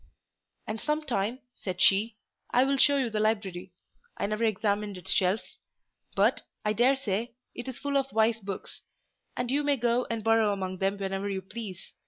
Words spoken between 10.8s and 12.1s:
whenever you please.